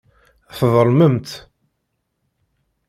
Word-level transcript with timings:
Tḍelmemt. 0.57 1.29